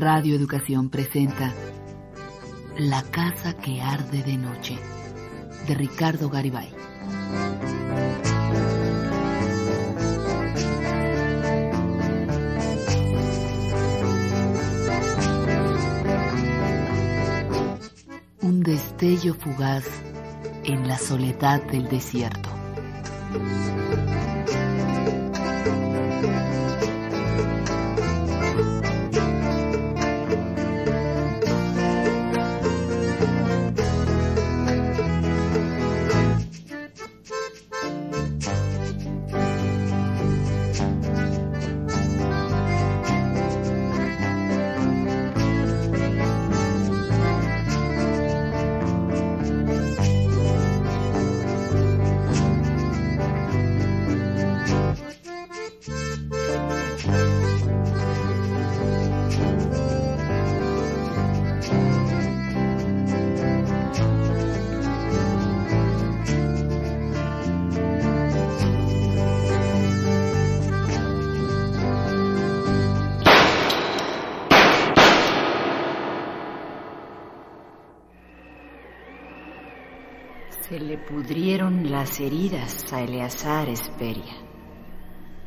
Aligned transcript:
Radio 0.00 0.34
Educación 0.34 0.88
presenta 0.88 1.54
La 2.78 3.02
casa 3.02 3.52
que 3.56 3.82
arde 3.82 4.22
de 4.22 4.38
noche, 4.38 4.78
de 5.68 5.74
Ricardo 5.74 6.30
Garibay. 6.30 6.79
Fugaz 19.34 19.84
en 20.64 20.86
la 20.86 20.96
soledad 20.96 21.60
del 21.64 21.88
desierto. 21.88 22.48
Se 80.70 80.78
le 80.78 80.98
pudrieron 80.98 81.90
las 81.90 82.20
heridas 82.20 82.92
a 82.92 83.00
Eleazar 83.00 83.68
Esperia. 83.68 84.36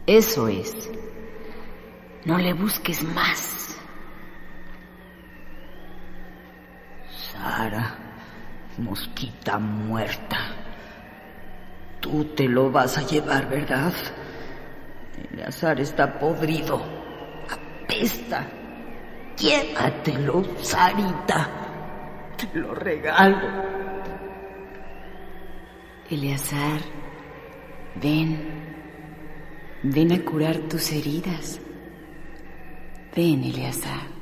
Eso 0.05 0.49
es. 0.49 0.91
No 2.25 2.37
le 2.37 2.51
busques 2.51 3.01
más. 3.05 3.79
Sara, 7.31 7.95
mosquita 8.79 9.57
muerta. 9.59 10.39
Tú 12.01 12.25
te 12.35 12.49
lo 12.49 12.69
vas 12.69 12.97
a 12.97 13.03
llevar, 13.03 13.47
¿verdad? 13.47 13.93
Eleazar 15.31 15.79
está 15.79 16.19
podrido. 16.19 16.83
Apesta. 17.49 18.45
Llévatelo, 19.37 20.43
Sarita. 20.61 21.49
Te 22.35 22.59
lo 22.59 22.75
regalo. 22.75 23.82
Eleazar, 26.09 26.81
ven. 27.95 28.37
Ven 29.83 30.11
a 30.11 30.23
curar 30.23 30.57
tus 30.67 30.91
heridas. 30.91 31.61
Ven, 33.15 33.43
Eleazar. 33.43 34.12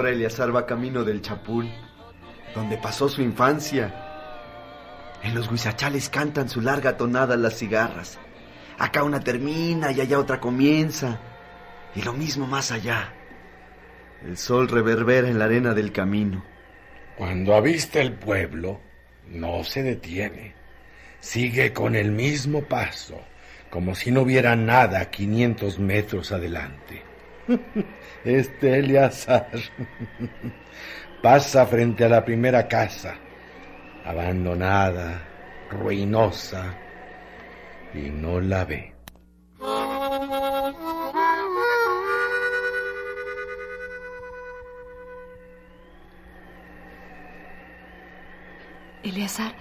Ahora 0.00 0.12
Eleazar 0.12 0.56
va 0.56 0.64
camino 0.64 1.04
del 1.04 1.20
Chapul, 1.20 1.70
donde 2.54 2.78
pasó 2.78 3.06
su 3.06 3.20
infancia. 3.20 3.94
En 5.22 5.34
los 5.34 5.50
guisachales 5.50 6.08
cantan 6.08 6.48
su 6.48 6.62
larga 6.62 6.96
tonada 6.96 7.36
las 7.36 7.58
cigarras. 7.58 8.18
Acá 8.78 9.02
una 9.02 9.20
termina 9.20 9.92
y 9.92 10.00
allá 10.00 10.18
otra 10.18 10.40
comienza. 10.40 11.20
Y 11.94 12.00
lo 12.00 12.14
mismo 12.14 12.46
más 12.46 12.72
allá. 12.72 13.12
El 14.24 14.38
sol 14.38 14.68
reverbera 14.68 15.28
en 15.28 15.38
la 15.38 15.44
arena 15.44 15.74
del 15.74 15.92
camino. 15.92 16.42
Cuando 17.18 17.54
avista 17.54 18.00
el 18.00 18.14
pueblo, 18.14 18.80
no 19.28 19.64
se 19.64 19.82
detiene. 19.82 20.54
Sigue 21.20 21.74
con 21.74 21.94
el 21.94 22.10
mismo 22.10 22.62
paso, 22.62 23.20
como 23.68 23.94
si 23.94 24.10
no 24.10 24.22
hubiera 24.22 24.56
nada 24.56 25.00
a 25.00 25.10
500 25.10 25.78
metros 25.78 26.32
adelante. 26.32 27.09
Este 28.24 28.78
Eleazar 28.78 29.50
pasa 31.22 31.66
frente 31.66 32.04
a 32.04 32.08
la 32.08 32.24
primera 32.24 32.68
casa, 32.68 33.14
abandonada, 34.04 35.22
ruinosa, 35.70 36.74
y 37.94 38.10
no 38.10 38.40
la 38.40 38.64
ve. 38.64 38.94
Eleazar, 49.02 49.52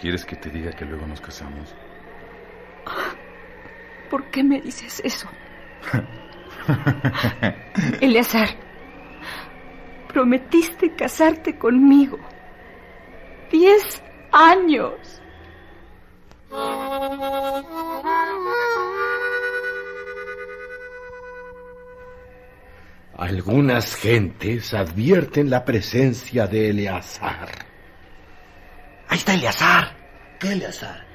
¿Quieres 0.00 0.24
que 0.24 0.36
te 0.36 0.50
diga 0.50 0.70
que 0.72 0.84
luego 0.84 1.06
nos 1.06 1.20
casamos? 1.20 1.74
¿por 4.10 4.24
qué 4.30 4.44
me 4.44 4.60
dices 4.60 5.00
eso? 5.04 5.28
Eleazar, 8.00 8.48
prometiste 10.08 10.94
casarte 10.94 11.58
conmigo. 11.58 12.18
Diez 13.50 14.02
años. 14.32 15.22
Algunas 23.16 23.94
gentes 23.94 24.74
advierten 24.74 25.48
la 25.48 25.64
presencia 25.64 26.46
de 26.46 26.70
Eleazar. 26.70 27.48
Ahí 29.08 29.18
está 29.18 29.34
Eleazar. 29.34 29.96
¿Qué 30.38 30.52
Eleazar? 30.52 31.06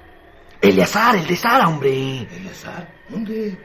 Eleazar, 0.61 1.15
el 1.15 1.27
de 1.27 1.35
Sara, 1.35 1.67
hombre. 1.67 2.27
¿Eleazar? 2.35 2.87
¿Dónde? 3.09 3.57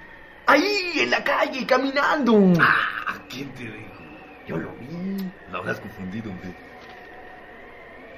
Ahí, 0.47 0.93
en 1.01 1.11
la 1.11 1.23
calle, 1.25 1.67
caminando. 1.67 2.53
Ah, 2.61 3.19
¿quién 3.29 3.53
te 3.55 3.65
dijo? 3.65 4.03
Yo 4.47 4.57
lo 4.57 4.73
vi. 4.77 5.33
Lo 5.51 5.59
habrás 5.59 5.81
confundido, 5.81 6.31
hombre. 6.31 6.55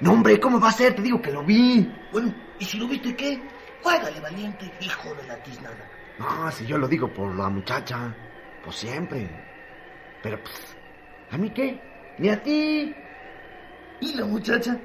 No, 0.01 0.13
hombre, 0.13 0.39
¿cómo 0.39 0.59
va 0.59 0.69
a 0.69 0.71
ser? 0.71 0.95
Te 0.95 1.01
digo 1.01 1.21
que 1.21 1.31
lo 1.31 1.43
vi. 1.43 1.91
Bueno, 2.11 2.33
¿y 2.59 2.65
si 2.65 2.77
lo 2.77 2.87
viste 2.87 3.15
qué? 3.15 3.41
Juégale, 3.81 4.19
valiente, 4.19 4.71
hijo 4.79 5.13
de 5.15 5.27
la 5.27 5.41
tiznada. 5.43 5.89
No, 6.19 6.51
si 6.51 6.65
yo 6.65 6.77
lo 6.77 6.87
digo 6.87 7.11
por 7.11 7.33
la 7.35 7.49
muchacha. 7.49 8.15
Pues 8.63 8.75
siempre. 8.75 9.29
Pero, 10.21 10.41
pues, 10.43 10.77
¿a 11.31 11.37
mí 11.37 11.49
qué? 11.49 11.81
Ni 12.17 12.29
a 12.29 12.41
ti. 12.41 12.93
¿Y 14.01 14.13
la 14.13 14.25
muchacha? 14.25 14.77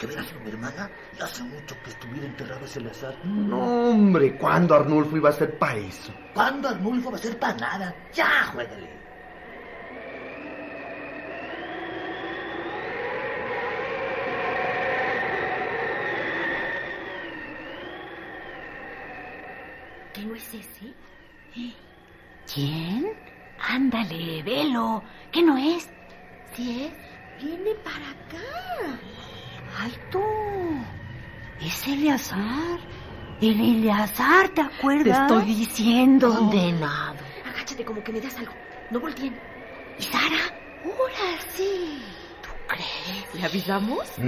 Que 0.00 0.06
hubiera 0.06 0.24
sido 0.24 0.40
mi 0.40 0.48
hermana, 0.48 0.90
y 1.18 1.22
hace 1.22 1.42
mucho 1.42 1.76
que 1.84 1.90
estuviera 1.90 2.26
enterrado 2.26 2.64
ese 2.64 2.78
Eleazar. 2.78 3.14
No, 3.22 3.90
hombre, 3.90 4.34
¿cuándo 4.38 4.74
Arnulfo 4.74 5.18
iba 5.18 5.28
a 5.28 5.32
ser 5.32 5.58
para 5.58 5.76
eso? 5.76 6.10
¿Cuándo 6.32 6.70
Arnulfo 6.70 7.10
va 7.10 7.16
a 7.16 7.20
ser 7.20 7.38
para 7.38 7.54
nada? 7.58 7.94
Ya, 8.14 8.44
juégale. 8.50 8.88
¿Qué 20.14 20.24
no 20.24 20.34
es 20.34 20.54
ese? 20.54 20.94
¿Quién? 22.52 23.06
Ándale, 23.68 24.42
velo. 24.42 25.02
¿Qué 25.30 25.42
no 25.42 25.58
es? 25.58 25.90
¿Sí 26.54 26.86
es? 26.86 27.44
Viene 27.44 27.74
para 27.84 28.10
acá. 28.10 29.00
¡Ay, 29.78 29.92
tú! 30.10 30.22
Es 31.60 31.86
Eleazar. 31.86 32.78
El 33.40 33.60
Eleazar, 33.60 34.48
¿te 34.50 34.60
acuerdas? 34.62 35.28
Te 35.28 35.34
estoy 35.34 35.54
diciendo. 35.54 36.34
Condenado. 36.34 37.16
Agáchate 37.46 37.84
como 37.84 38.02
que 38.02 38.12
me 38.12 38.20
das 38.20 38.36
algo. 38.38 38.52
No 38.90 39.00
volteen. 39.00 39.34
¿Y 39.98 40.02
Sara? 40.02 40.54
Ahora 40.84 41.40
sí. 41.50 42.02
¿Tú 42.42 42.48
crees? 42.66 43.34
¿Le 43.34 43.44
avisamos? 43.44 44.12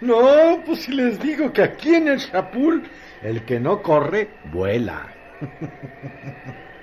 No, 0.00 0.62
pues 0.64 0.82
si 0.82 0.92
les 0.92 1.18
digo 1.20 1.52
que 1.52 1.62
aquí 1.62 1.94
en 1.94 2.08
el 2.08 2.18
Chapul, 2.18 2.82
el 3.22 3.44
que 3.44 3.58
no 3.58 3.82
corre, 3.82 4.30
vuela. 4.52 5.14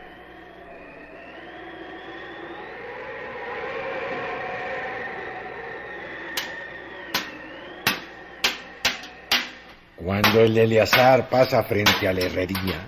Cuando 10.04 10.42
el 10.42 10.58
Eleazar 10.58 11.30
pasa 11.30 11.64
frente 11.64 12.10
a 12.10 12.14
la 12.14 12.22
herrería, 12.22 12.88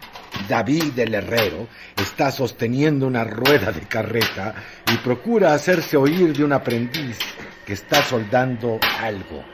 David 0.50 1.00
el 1.00 1.14
herrero 1.14 1.70
está 1.96 2.30
sosteniendo 2.30 3.08
una 3.08 3.24
rueda 3.24 3.72
de 3.72 3.82
carreta 3.82 4.54
y 4.92 4.98
procura 4.98 5.54
hacerse 5.54 5.96
oír 5.96 6.36
de 6.36 6.44
un 6.44 6.52
aprendiz 6.52 7.18
que 7.66 7.72
está 7.72 8.04
soldando 8.04 8.80
algo. 9.00 9.46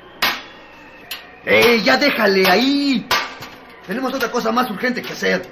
¡Eh, 1.46 1.82
ya 1.84 1.98
déjale 1.98 2.50
ahí! 2.50 3.08
Tenemos 3.86 4.12
otra 4.12 4.32
cosa 4.32 4.52
más 4.52 4.68
urgente 4.72 5.04
que 5.04 5.14
hacer. 5.14 5.44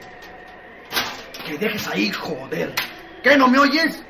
Que 1.46 1.60
dejes 1.60 1.88
ahí, 1.90 2.10
joder. 2.10 2.74
¿Qué, 3.22 3.38
no 3.38 3.48
me 3.48 3.60
oyes? 3.60 4.04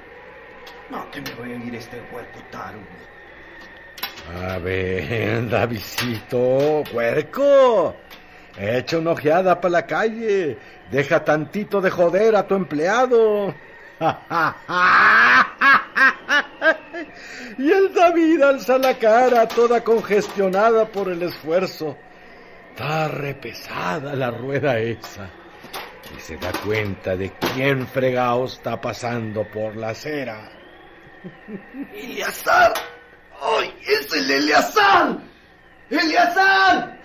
No, 0.89 1.09
que 1.11 1.19
me 1.19 1.33
voy 1.33 1.53
a 1.53 1.57
oír 1.57 1.75
este 1.75 2.01
huerco 2.13 2.39
tarugo. 2.49 2.85
A 4.37 4.57
ver, 4.59 5.49
Davidcito, 5.49 6.83
puerco. 6.91 7.95
Echa 8.57 8.97
una 8.97 9.11
ojeada 9.11 9.59
para 9.59 9.71
la 9.71 9.85
calle. 9.85 10.57
Deja 10.91 11.23
tantito 11.23 11.81
de 11.81 11.89
joder 11.89 12.35
a 12.35 12.47
tu 12.47 12.55
empleado. 12.55 13.53
y 17.57 17.71
el 17.71 17.93
David 17.93 18.41
alza 18.41 18.77
la 18.77 18.97
cara 18.97 19.47
toda 19.47 19.83
congestionada 19.83 20.85
por 20.85 21.09
el 21.09 21.23
esfuerzo. 21.23 21.97
Está 22.71 23.07
repesada 23.07 24.15
la 24.15 24.31
rueda 24.31 24.79
esa. 24.79 25.29
Y 26.15 26.21
se 26.21 26.37
da 26.37 26.51
cuenta 26.65 27.15
de 27.15 27.31
quién 27.31 27.87
fregao 27.87 28.45
está 28.45 28.79
pasando 28.79 29.45
por 29.49 29.75
la 29.75 29.89
acera. 29.89 30.49
¡Eleazar! 31.93 32.73
¡Ay, 33.41 33.73
es 33.87 34.13
el 34.13 34.29
Eleazar! 34.29 35.17
¡Eleazar! 35.89 36.97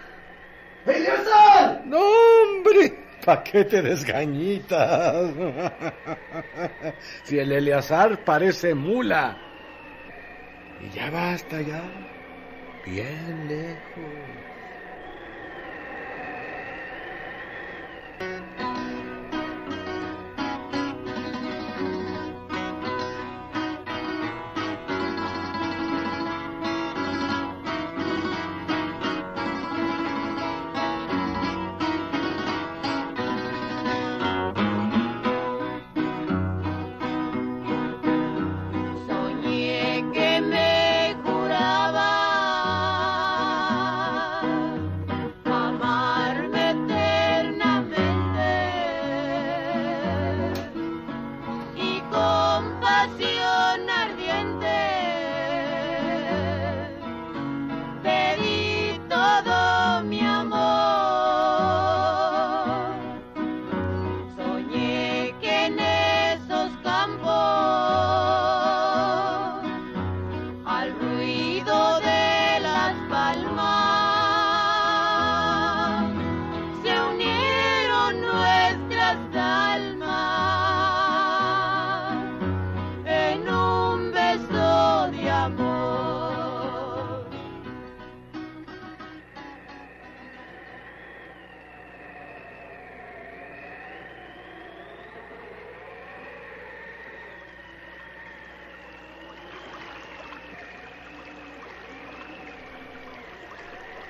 ¡Eleazar! 0.87 1.83
¡No, 1.87 1.99
hombre! 1.99 3.05
¿Pa' 3.25 3.43
qué 3.43 3.65
te 3.65 3.81
desgañitas? 3.81 5.33
si 7.25 7.39
el 7.39 7.53
Eleazar 7.53 8.23
parece 8.25 8.75
mula. 8.75 9.39
Y 10.81 10.91
ya 10.95 11.33
hasta 11.33 11.57
allá, 11.57 11.83
bien 12.85 13.49
lejos. 13.49 14.44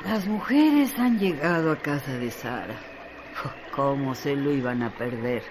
Las 0.04 0.26
mujeres 0.26 0.98
han 0.98 1.18
llegado 1.18 1.72
a 1.72 1.76
casa 1.76 2.12
de 2.12 2.30
Sara. 2.30 2.74
¿Cómo 3.74 4.14
se 4.14 4.36
lo 4.36 4.52
iban 4.52 4.82
a 4.82 4.90
perder? 4.90 5.42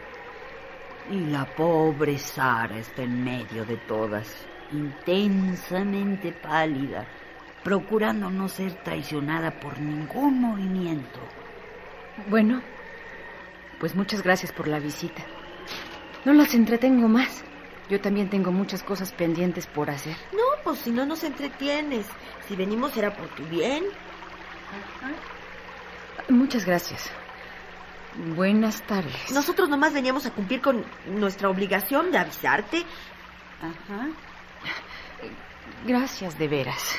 Y 1.09 1.21
la 1.21 1.45
pobre 1.55 2.19
Sara 2.19 2.77
está 2.77 3.01
en 3.01 3.23
medio 3.23 3.65
de 3.65 3.77
todas, 3.77 4.45
intensamente 4.71 6.31
pálida, 6.33 7.07
procurando 7.63 8.29
no 8.29 8.47
ser 8.47 8.73
traicionada 8.83 9.59
por 9.59 9.79
ningún 9.79 10.39
movimiento. 10.39 11.19
Bueno, 12.29 12.61
pues 13.79 13.95
muchas 13.95 14.21
gracias 14.21 14.51
por 14.51 14.67
la 14.67 14.77
visita. 14.77 15.23
No 16.25 16.33
las 16.33 16.53
entretengo 16.53 17.07
más. 17.07 17.43
Yo 17.89 17.99
también 17.99 18.29
tengo 18.29 18.51
muchas 18.51 18.83
cosas 18.83 19.11
pendientes 19.11 19.65
por 19.65 19.89
hacer. 19.89 20.15
No, 20.31 20.43
pues 20.63 20.77
si 20.77 20.91
no 20.91 21.07
nos 21.07 21.23
entretienes. 21.23 22.05
Si 22.47 22.55
venimos 22.55 22.91
será 22.91 23.15
por 23.15 23.27
tu 23.29 23.43
bien. 23.45 23.83
Muchas 26.29 26.65
gracias. 26.65 27.11
Buenas 28.35 28.81
tardes. 28.83 29.31
Nosotros 29.31 29.69
nomás 29.69 29.93
veníamos 29.93 30.25
a 30.25 30.31
cumplir 30.31 30.61
con 30.61 30.85
nuestra 31.07 31.49
obligación 31.49 32.11
de 32.11 32.19
avisarte. 32.19 32.85
Ajá. 33.59 34.07
Gracias 35.85 36.37
de 36.37 36.47
veras. 36.47 36.95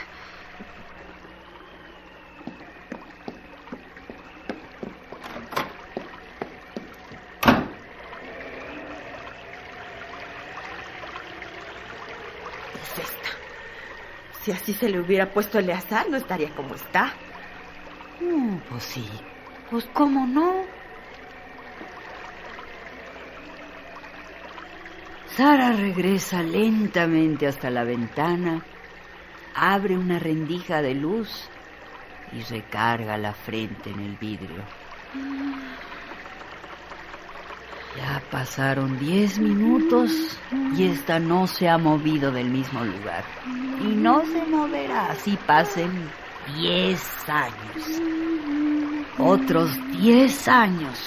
Es 12.83 12.99
esta. 12.99 13.29
Si 14.43 14.53
así 14.53 14.75
se 14.75 14.89
le 14.89 15.01
hubiera 15.01 15.31
puesto 15.33 15.59
Eleazar, 15.59 16.11
no 16.11 16.17
estaría 16.17 16.51
como 16.51 16.75
está. 16.75 17.15
Mm, 18.21 18.57
pues 18.69 18.83
sí. 18.83 19.09
Pues 19.71 19.89
cómo 19.93 20.27
no. 20.27 20.53
Sara 25.37 25.73
regresa 25.73 26.43
lentamente 26.43 27.49
hasta 27.49 27.69
la 27.69 27.83
ventana 27.83 28.63
abre 29.55 29.97
una 29.97 30.19
rendija 30.19 30.83
de 30.83 30.95
luz 30.95 31.49
y 32.33 32.43
recarga 32.43 33.17
la 33.17 33.33
frente 33.33 33.91
en 33.91 34.01
el 34.01 34.17
vidrio. 34.17 34.63
Ya 37.97 38.21
pasaron 38.31 38.99
diez 38.99 39.39
minutos 39.39 40.11
y 40.77 40.85
esta 40.85 41.21
no 41.21 41.47
se 41.47 41.69
ha 41.69 41.79
movido 41.79 42.33
del 42.33 42.51
mismo 42.51 42.85
lugar. 42.85 43.25
Y 43.81 43.95
no 43.95 44.25
se 44.25 44.45
moverá 44.47 45.11
así 45.11 45.39
pasen 45.47 46.11
diez 46.57 47.03
años. 47.29 48.03
Otros 49.19 49.71
diez 50.01 50.49
años. 50.49 50.99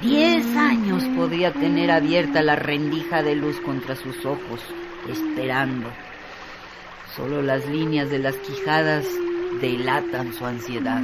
Diez 0.00 0.44
años 0.56 1.04
podría 1.16 1.52
tener 1.52 1.90
abierta 1.90 2.42
la 2.42 2.56
rendija 2.56 3.22
de 3.22 3.36
luz 3.36 3.60
contra 3.60 3.94
sus 3.94 4.24
ojos, 4.26 4.60
esperando. 5.08 5.88
Solo 7.16 7.42
las 7.42 7.64
líneas 7.66 8.10
de 8.10 8.18
las 8.18 8.34
quijadas 8.36 9.06
delatan 9.60 10.32
su 10.34 10.44
ansiedad. 10.44 11.02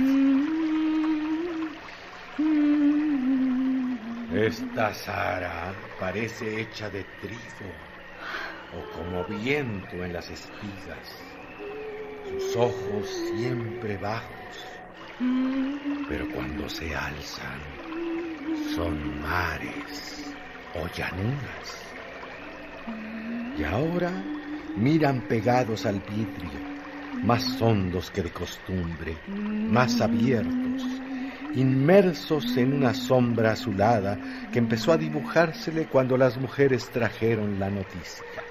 Esta 4.34 4.94
Sara 4.94 5.72
parece 5.98 6.60
hecha 6.60 6.88
de 6.90 7.04
trigo 7.20 7.70
o 8.76 8.96
como 8.96 9.24
viento 9.24 10.04
en 10.04 10.12
las 10.12 10.30
espigas. 10.30 11.39
Sus 12.30 12.56
ojos 12.56 13.08
siempre 13.34 13.96
bajos, 13.96 14.56
pero 16.08 16.28
cuando 16.32 16.68
se 16.68 16.94
alzan 16.94 17.60
son 18.74 19.20
mares 19.20 20.36
o 20.74 20.88
llanuras. 20.88 21.94
Y 23.56 23.64
ahora 23.64 24.24
miran 24.76 25.22
pegados 25.28 25.86
al 25.86 26.00
vidrio, 26.00 26.60
más 27.22 27.60
hondos 27.60 28.10
que 28.10 28.22
de 28.22 28.30
costumbre, 28.30 29.18
más 29.26 30.00
abiertos 30.00 30.70
inmersos 31.54 32.56
en 32.56 32.74
una 32.74 32.94
sombra 32.94 33.52
azulada 33.52 34.18
que 34.52 34.58
empezó 34.58 34.92
a 34.92 34.96
dibujársele 34.96 35.86
cuando 35.86 36.16
las 36.16 36.38
mujeres 36.38 36.90
trajeron 36.90 37.58
la 37.58 37.70
noticia. 37.70 38.44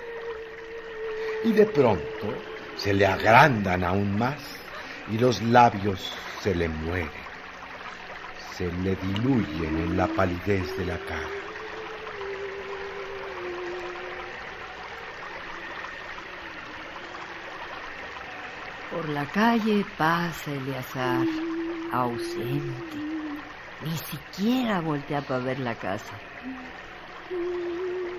Y 1.45 1.53
de 1.53 1.65
pronto 1.65 2.58
se 2.79 2.93
le 2.93 3.05
agrandan 3.05 3.83
aún 3.83 4.17
más 4.17 4.39
y 5.11 5.17
los 5.17 5.41
labios 5.41 6.13
se 6.41 6.55
le 6.55 6.69
mueren, 6.69 7.09
se 8.55 8.71
le 8.71 8.95
diluyen 8.95 9.77
en 9.77 9.97
la 9.97 10.07
palidez 10.07 10.77
de 10.77 10.85
la 10.85 10.97
cara. 10.97 11.29
Por 18.91 19.09
la 19.09 19.25
calle 19.25 19.85
pasa 19.97 20.51
Eleazar 20.51 21.27
ausente. 21.91 22.97
Ni 23.83 23.97
siquiera 23.97 24.81
voltea 24.81 25.21
para 25.21 25.39
ver 25.41 25.59
la 25.59 25.75
casa. 25.75 26.13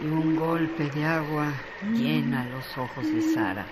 Y 0.03 0.07
un 0.07 0.37
golpe 0.37 0.89
de 0.91 1.05
agua 1.05 1.53
llena 1.93 2.47
los 2.47 2.79
ojos 2.79 3.05
de 3.05 3.21
Sara. 3.21 3.67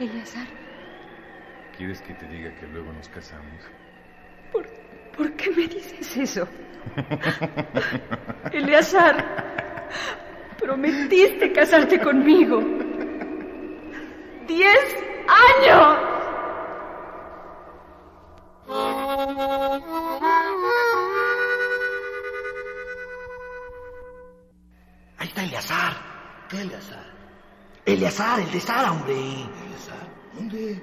Eleazar, 0.00 0.46
¿Quieres 1.76 2.00
que 2.02 2.14
te 2.14 2.26
diga 2.26 2.54
que 2.54 2.66
luego 2.68 2.92
nos 2.92 3.08
casamos? 3.08 3.44
¿por, 4.52 4.66
¿por 5.16 5.32
qué 5.32 5.50
me 5.50 5.66
dices 5.68 6.16
eso? 6.16 6.48
Eleazar, 8.52 9.24
prometiste 10.58 11.52
casarte 11.52 12.00
conmigo. 12.00 12.62
¡Diez 14.46 14.96
años! 15.28 15.93
¿Qué 26.48 26.60
Eleazar? 26.60 27.04
Eleazar, 27.86 28.40
el 28.40 28.50
de 28.50 28.60
Sara, 28.60 28.92
hombre. 28.92 29.14
¿Eleazar? 29.14 30.08
¿Dónde? 30.34 30.82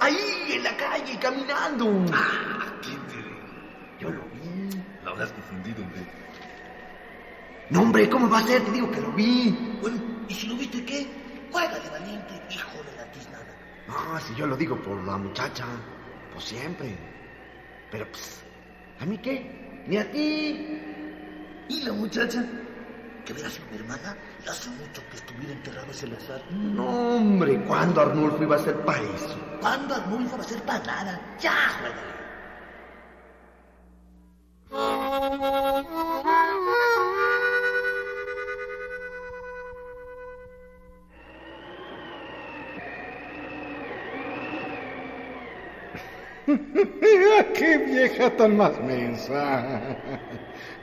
Ahí, 0.00 0.16
en 0.52 0.62
la 0.62 0.76
calle, 0.76 1.18
caminando. 1.18 2.04
Ah, 2.12 2.72
¿quién 2.82 3.00
te 3.06 4.02
Yo 4.02 4.10
lo 4.10 4.22
vi. 4.30 4.70
La 5.04 5.10
habrás 5.10 5.32
confundido, 5.32 5.82
hombre. 5.82 6.00
No, 7.70 7.82
hombre, 7.82 8.08
¿cómo 8.08 8.30
va 8.30 8.38
a 8.38 8.42
ser? 8.42 8.64
Te 8.64 8.70
digo 8.72 8.90
que 8.90 9.00
lo 9.00 9.12
vi. 9.12 9.78
Bueno, 9.80 10.00
¿y 10.28 10.34
si 10.34 10.46
lo 10.46 10.56
viste 10.56 10.84
qué? 10.84 11.06
Juégale, 11.50 11.88
valiente, 11.90 12.34
hijo 12.50 12.82
de 12.84 12.96
la 12.96 13.10
tiznada. 13.12 13.44
No, 13.86 14.20
si 14.20 14.34
yo 14.34 14.46
lo 14.46 14.56
digo 14.56 14.76
por 14.80 15.02
la 15.04 15.16
muchacha. 15.16 15.64
Pues 16.32 16.44
siempre. 16.44 16.96
Pero, 17.90 18.06
pues, 18.10 18.42
¿a 19.00 19.06
mí 19.06 19.18
qué? 19.18 19.84
Ni 19.86 19.96
a 19.96 20.10
ti. 20.10 20.80
¿Y 21.68 21.82
la 21.82 21.92
muchacha? 21.92 22.44
¿Que 23.28 23.34
verás 23.34 23.60
mi 23.70 23.76
hermana? 23.76 24.16
Hace 24.50 24.70
mucho 24.70 25.02
que 25.10 25.16
estuviera 25.18 25.52
enterrado 25.52 25.90
ese 25.90 26.06
Lazar. 26.06 26.40
No, 26.50 27.16
hombre, 27.16 27.62
¿cuándo 27.66 28.00
Arnulfo 28.00 28.42
iba 28.42 28.56
a 28.56 28.58
ser 28.58 28.74
para 28.86 29.02
eso? 29.02 29.36
¿Cuándo 29.60 29.94
Arnulfo 29.94 30.38
va 30.38 30.44
a 30.44 30.46
ser 30.46 30.62
para 30.62 30.82
nada? 30.86 31.20
Ya, 31.38 31.52
juégale. 31.78 32.08
¡Qué 48.18 48.24
vieja 48.24 48.36
tan 48.36 48.56
más 48.56 48.80
mensa! 48.80 49.96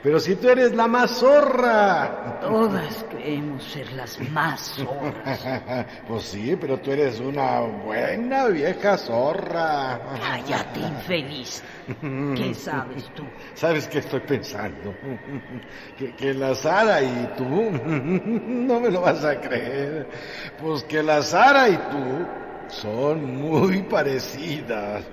Pero 0.02 0.18
si 0.18 0.36
tú 0.36 0.48
eres 0.48 0.74
la 0.74 0.88
más 0.88 1.10
zorra. 1.10 2.38
Todas 2.40 3.04
creemos 3.10 3.62
ser 3.62 3.92
las 3.92 4.18
más 4.30 4.60
zorras. 4.78 5.86
Pues 6.08 6.22
sí, 6.22 6.56
pero 6.58 6.78
tú 6.78 6.92
eres 6.92 7.20
una 7.20 7.60
buena 7.60 8.46
vieja 8.46 8.96
zorra. 8.96 10.00
Cállate, 10.18 10.80
infeliz. 10.80 11.62
¿Qué 12.34 12.54
sabes 12.54 13.04
tú? 13.14 13.24
¿Sabes 13.52 13.86
qué 13.86 13.98
estoy 13.98 14.20
pensando? 14.20 14.94
Que, 15.98 16.14
que 16.14 16.32
la 16.32 16.54
Sara 16.54 17.02
y 17.02 17.32
tú, 17.36 17.44
no 17.44 18.80
me 18.80 18.90
lo 18.90 19.02
vas 19.02 19.22
a 19.24 19.38
creer, 19.38 20.08
pues 20.58 20.84
que 20.84 21.02
la 21.02 21.20
Sara 21.20 21.68
y 21.68 21.76
tú 21.76 22.26
son 22.68 23.36
muy 23.42 23.82
parecidas. 23.82 25.04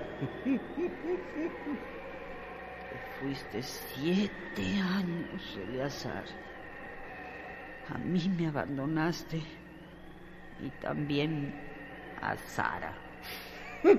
Fuiste 3.23 3.63
siete 3.63 4.81
años, 4.81 5.57
Eleazar. 5.69 6.25
A 7.87 7.97
mí 7.97 8.29
me 8.37 8.47
abandonaste. 8.47 9.41
Y 10.61 10.69
también 10.81 11.55
a 12.21 12.35
Sara. 12.35 12.93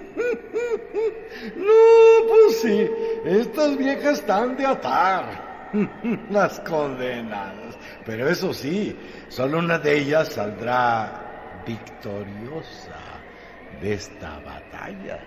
No, 1.57 2.29
pues 2.29 2.61
sí, 2.63 2.89
estas 3.25 3.77
viejas 3.77 4.21
están 4.21 4.57
de 4.57 4.67
atar. 4.67 5.71
Las 6.31 6.61
condenadas. 6.61 7.77
Pero 8.05 8.29
eso 8.29 8.53
sí, 8.53 8.97
solo 9.29 9.59
una 9.59 9.79
de 9.79 10.01
ellas 10.01 10.29
saldrá 10.29 11.63
victoriosa 11.67 13.01
de 13.81 13.95
esta 13.95 14.39
batalla. 14.41 15.21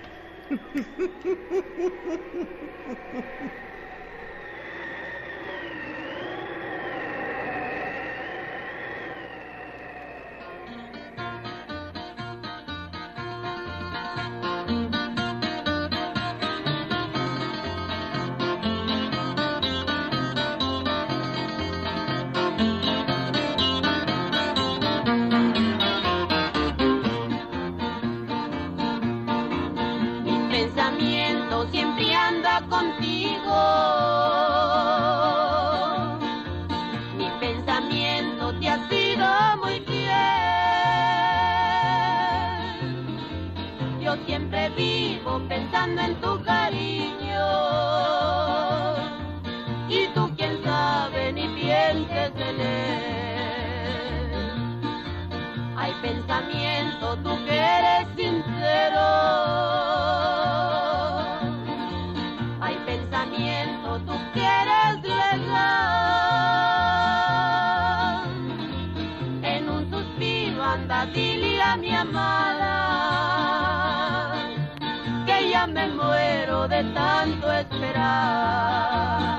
siempre 44.25 44.69
vivo 44.69 45.41
pensando 45.47 46.01
en 46.01 46.15
tu 46.21 46.41
cariño. 46.43 47.45
Y 49.89 50.07
tú 50.13 50.29
quién 50.35 50.61
sabe 50.63 51.31
ni 51.33 51.47
pienses 51.49 52.31
en 52.35 52.61
él. 52.61 53.97
Hay 55.75 55.93
pensamiento, 56.01 57.17
tú 57.23 57.45
que 57.45 57.57
eres 57.57 58.07
sincero. 58.15 59.05
Hay 62.59 62.75
pensamiento, 62.85 63.99
tú 64.05 64.13
que 64.33 64.41
eres. 64.41 64.67
En 69.43 69.69
un 69.69 69.89
suspiro 69.89 70.63
anda, 70.63 71.05
mi 71.05 71.93
amada 71.93 72.56
me 75.65 75.87
muero 75.87 76.67
de 76.67 76.83
tanto 76.93 77.51
esperar. 77.51 79.36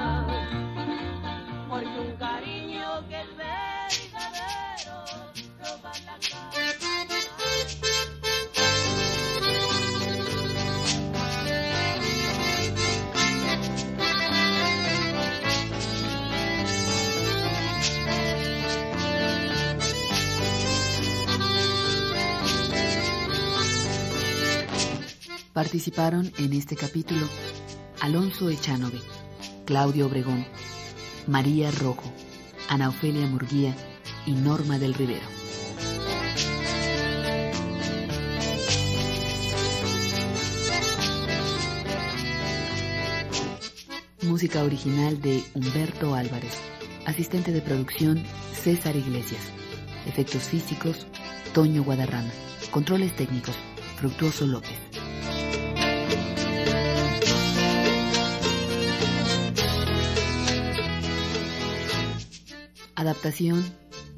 Participaron 25.58 26.32
en 26.38 26.52
este 26.52 26.76
capítulo 26.76 27.26
Alonso 28.00 28.48
Echanove, 28.48 29.00
Claudio 29.64 30.06
Obregón, 30.06 30.46
María 31.26 31.72
Rojo, 31.72 32.12
Ana 32.68 32.90
Ofelia 32.90 33.26
Murguía 33.26 33.74
y 34.24 34.34
Norma 34.34 34.78
del 34.78 34.94
Rivero. 34.94 35.26
Música 44.22 44.62
original 44.62 45.20
de 45.20 45.42
Humberto 45.54 46.14
Álvarez. 46.14 46.54
Asistente 47.04 47.50
de 47.50 47.62
producción 47.62 48.22
César 48.52 48.94
Iglesias. 48.94 49.42
Efectos 50.06 50.44
físicos 50.44 51.08
Toño 51.52 51.82
Guadarrama. 51.82 52.30
Controles 52.70 53.16
técnicos 53.16 53.56
Fructuoso 53.96 54.46
López. 54.46 54.87
Adaptación, 62.98 63.64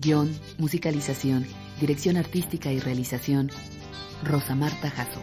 guion, 0.00 0.34
musicalización, 0.56 1.46
dirección 1.78 2.16
artística 2.16 2.72
y 2.72 2.80
realización, 2.80 3.50
Rosa 4.24 4.54
Marta 4.54 4.88
Jasso. 4.88 5.20